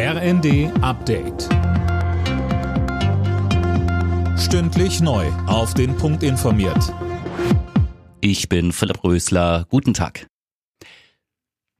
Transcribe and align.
RND 0.00 0.70
Update. 0.80 1.48
Stündlich 4.38 5.00
neu. 5.00 5.26
Auf 5.48 5.74
den 5.74 5.96
Punkt 5.96 6.22
informiert. 6.22 6.94
Ich 8.20 8.48
bin 8.48 8.70
Philipp 8.70 9.02
Rösler. 9.02 9.66
Guten 9.68 9.94
Tag. 9.94 10.28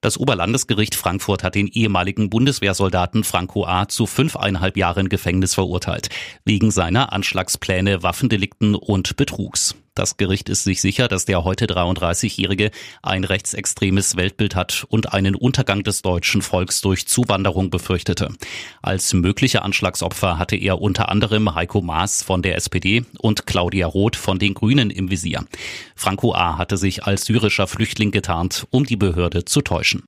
Das 0.01 0.19
Oberlandesgericht 0.19 0.97
Frankfurt 0.97 1.45
hat 1.45 1.55
den 1.55 1.69
ehemaligen 1.69 2.29
Bundeswehrsoldaten 2.29 3.23
Franco 3.23 3.65
A. 3.65 3.87
zu 3.87 4.07
fünfeinhalb 4.07 4.77
Jahren 4.77 5.09
Gefängnis 5.09 5.55
verurteilt, 5.55 6.09
wegen 6.45 6.73
seiner 6.73 7.13
Anschlagspläne, 7.13 8.03
Waffendelikten 8.03 8.75
und 8.75 9.15
Betrugs. 9.15 9.77
Das 9.99 10.17
Gericht 10.17 10.49
ist 10.49 10.63
sich 10.63 10.81
sicher, 10.81 11.09
dass 11.09 11.25
der 11.25 11.43
heute 11.43 11.67
33-Jährige 11.67 12.71
ein 13.03 13.25
rechtsextremes 13.25 14.17
Weltbild 14.17 14.55
hat 14.55 14.87
und 14.89 15.13
einen 15.13 15.35
Untergang 15.35 15.83
des 15.83 16.03
deutschen 16.03 16.41
Volks 16.41 16.81
durch 16.83 17.09
Zuwanderung 17.09 17.69
befürchtete. 17.69 18.33
Als 18.81 19.13
mögliche 19.13 19.63
Anschlagsopfer 19.63 20.39
hatte 20.39 20.55
er 20.55 20.81
unter 20.81 21.09
anderem 21.09 21.53
Heiko 21.53 21.81
Maas 21.81 22.23
von 22.23 22.43
der 22.43 22.55
SPD 22.55 23.07
und 23.19 23.49
Claudia 23.49 23.89
Roth 23.89 24.15
von 24.15 24.39
den 24.39 24.55
Grünen 24.55 24.91
im 24.91 25.11
Visier. 25.11 25.45
Franco 25.97 26.33
A. 26.33 26.59
hatte 26.59 26.77
sich 26.77 27.03
als 27.03 27.25
syrischer 27.25 27.67
Flüchtling 27.67 28.13
getarnt, 28.13 28.69
um 28.71 28.87
die 28.87 28.97
Behörde 28.97 29.47
zu 29.47 29.63
täuschen. 29.63 30.05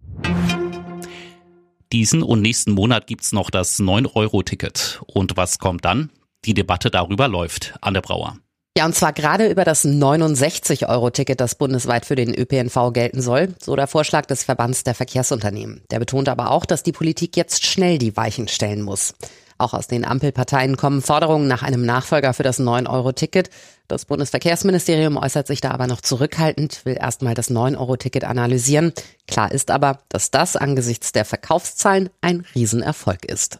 Diesen 1.92 2.22
und 2.22 2.42
nächsten 2.42 2.70
Monat 2.70 3.08
gibt's 3.08 3.32
noch 3.32 3.50
das 3.50 3.80
9-Euro-Ticket. 3.80 5.00
Und 5.08 5.36
was 5.36 5.58
kommt 5.58 5.84
dann? 5.84 6.10
Die 6.44 6.54
Debatte 6.54 6.92
darüber 6.92 7.26
läuft. 7.26 7.74
Anne 7.80 8.00
Brauer. 8.00 8.36
Ja, 8.78 8.86
und 8.86 8.94
zwar 8.94 9.12
gerade 9.12 9.48
über 9.48 9.64
das 9.64 9.84
69-Euro-Ticket, 9.84 11.40
das 11.40 11.56
bundesweit 11.56 12.06
für 12.06 12.14
den 12.14 12.32
ÖPNV 12.32 12.92
gelten 12.92 13.20
soll, 13.20 13.54
so 13.60 13.74
der 13.74 13.88
Vorschlag 13.88 14.26
des 14.26 14.44
Verbands 14.44 14.84
der 14.84 14.94
Verkehrsunternehmen. 14.94 15.82
Der 15.90 15.98
betont 15.98 16.28
aber 16.28 16.52
auch, 16.52 16.64
dass 16.64 16.84
die 16.84 16.92
Politik 16.92 17.36
jetzt 17.36 17.66
schnell 17.66 17.98
die 17.98 18.16
Weichen 18.16 18.46
stellen 18.46 18.82
muss. 18.82 19.14
Auch 19.58 19.74
aus 19.74 19.88
den 19.88 20.06
Ampelparteien 20.06 20.76
kommen 20.76 21.02
Forderungen 21.02 21.48
nach 21.48 21.62
einem 21.62 21.84
Nachfolger 21.84 22.32
für 22.32 22.44
das 22.44 22.60
9-Euro-Ticket. 22.60 23.50
Das 23.88 24.06
Bundesverkehrsministerium 24.06 25.16
äußert 25.16 25.48
sich 25.48 25.60
da 25.60 25.72
aber 25.72 25.86
noch 25.86 26.00
zurückhaltend, 26.00 26.86
will 26.86 26.96
erstmal 26.98 27.34
das 27.34 27.50
9-Euro-Ticket 27.50 28.24
analysieren. 28.24 28.92
Klar 29.26 29.52
ist 29.52 29.70
aber, 29.70 29.98
dass 30.08 30.30
das 30.30 30.56
angesichts 30.56 31.12
der 31.12 31.24
Verkaufszahlen 31.24 32.08
ein 32.22 32.46
Riesenerfolg 32.54 33.26
ist. 33.26 33.58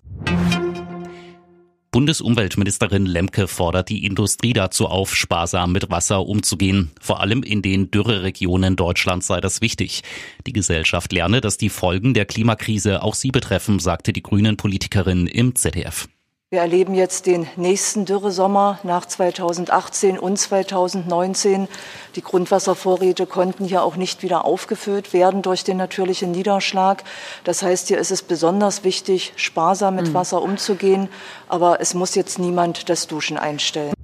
Bundesumweltministerin 1.93 3.05
Lemke 3.05 3.49
fordert 3.49 3.89
die 3.89 4.05
Industrie 4.07 4.53
dazu 4.53 4.87
auf, 4.87 5.17
sparsam 5.17 5.73
mit 5.73 5.91
Wasser 5.91 6.25
umzugehen. 6.25 6.93
Vor 7.01 7.21
allem 7.21 7.43
in 7.43 7.63
den 7.63 7.91
Dürreregionen 7.91 8.77
Deutschlands 8.77 9.27
sei 9.27 9.41
das 9.41 9.61
wichtig. 9.61 10.03
Die 10.47 10.53
Gesellschaft 10.53 11.13
lerne, 11.13 11.41
dass 11.41 11.57
die 11.57 11.69
Folgen 11.69 12.15
der 12.15 12.27
Klimakrise 12.27 13.03
auch 13.03 13.15
sie 13.15 13.33
betreffen, 13.33 13.81
sagte 13.81 14.13
die 14.13 14.23
Grünen 14.23 14.57
Politikerin 14.57 15.27
im 15.27 15.57
ZDF. 15.57 16.09
Wir 16.53 16.63
erleben 16.63 16.97
jetzt 16.97 17.27
den 17.27 17.47
nächsten 17.55 18.07
Dürresommer 18.07 18.81
nach 18.83 19.07
2018 19.07 20.19
und 20.19 20.37
2019. 20.37 21.69
Die 22.17 22.23
Grundwasservorräte 22.23 23.27
konnten 23.27 23.65
hier 23.65 23.85
auch 23.85 23.95
nicht 23.95 24.25
wieder 24.25 24.45
aufgefüllt 24.45 25.13
werden 25.13 25.43
durch 25.43 25.63
den 25.63 25.77
natürlichen 25.77 26.33
Niederschlag. 26.33 27.05
Das 27.45 27.63
heißt, 27.63 27.87
hier 27.87 27.99
ist 27.99 28.11
es 28.11 28.25
besonders 28.25 28.83
wichtig, 28.83 29.33
sparsam 29.37 29.95
mit 29.95 30.09
hm. 30.09 30.15
Wasser 30.15 30.43
umzugehen. 30.43 31.09
Aber 31.47 31.81
es 31.81 31.95
muss 31.95 32.17
jetzt 32.17 32.41
niemand 32.41 32.89
das 32.89 33.07
Duschen 33.07 33.39
einstellen. 33.39 33.95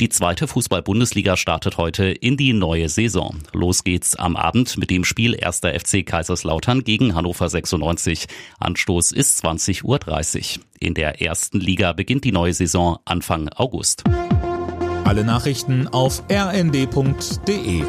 Die 0.00 0.10
zweite 0.10 0.46
Fußball-Bundesliga 0.46 1.36
startet 1.36 1.76
heute 1.76 2.04
in 2.04 2.36
die 2.36 2.52
neue 2.52 2.88
Saison. 2.88 3.34
Los 3.52 3.82
geht's 3.82 4.14
am 4.14 4.36
Abend 4.36 4.78
mit 4.78 4.90
dem 4.90 5.02
Spiel 5.02 5.36
1. 5.36 5.62
FC 5.62 6.06
Kaiserslautern 6.06 6.84
gegen 6.84 7.16
Hannover 7.16 7.48
96. 7.48 8.26
Anstoß 8.60 9.10
ist 9.10 9.44
20.30 9.44 9.82
Uhr. 9.82 10.64
In 10.78 10.94
der 10.94 11.20
ersten 11.20 11.58
Liga 11.58 11.94
beginnt 11.94 12.22
die 12.22 12.30
neue 12.30 12.54
Saison 12.54 13.00
Anfang 13.06 13.48
August. 13.48 14.04
Alle 15.02 15.24
Nachrichten 15.24 15.88
auf 15.88 16.22
rnd.de 16.30 17.82